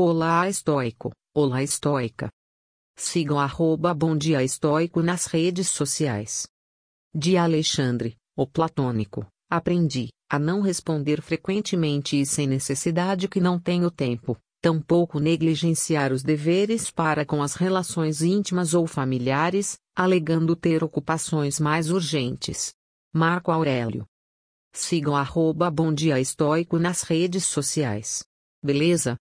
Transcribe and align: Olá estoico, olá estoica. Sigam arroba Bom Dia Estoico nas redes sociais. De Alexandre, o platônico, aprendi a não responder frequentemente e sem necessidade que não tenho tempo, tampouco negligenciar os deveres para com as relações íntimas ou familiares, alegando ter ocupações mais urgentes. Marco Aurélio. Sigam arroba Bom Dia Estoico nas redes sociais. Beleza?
Olá 0.00 0.48
estoico, 0.48 1.10
olá 1.34 1.60
estoica. 1.60 2.30
Sigam 2.96 3.36
arroba 3.36 3.92
Bom 3.92 4.16
Dia 4.16 4.44
Estoico 4.44 5.02
nas 5.02 5.26
redes 5.26 5.70
sociais. 5.70 6.46
De 7.12 7.36
Alexandre, 7.36 8.16
o 8.36 8.46
platônico, 8.46 9.26
aprendi 9.50 10.10
a 10.30 10.38
não 10.38 10.60
responder 10.60 11.20
frequentemente 11.20 12.20
e 12.20 12.24
sem 12.24 12.46
necessidade 12.46 13.26
que 13.26 13.40
não 13.40 13.58
tenho 13.58 13.90
tempo, 13.90 14.38
tampouco 14.62 15.18
negligenciar 15.18 16.12
os 16.12 16.22
deveres 16.22 16.92
para 16.92 17.26
com 17.26 17.42
as 17.42 17.54
relações 17.54 18.22
íntimas 18.22 18.74
ou 18.74 18.86
familiares, 18.86 19.80
alegando 19.96 20.54
ter 20.54 20.84
ocupações 20.84 21.58
mais 21.58 21.90
urgentes. 21.90 22.72
Marco 23.12 23.50
Aurélio. 23.50 24.06
Sigam 24.72 25.16
arroba 25.16 25.68
Bom 25.72 25.92
Dia 25.92 26.20
Estoico 26.20 26.78
nas 26.78 27.02
redes 27.02 27.46
sociais. 27.46 28.22
Beleza? 28.62 29.16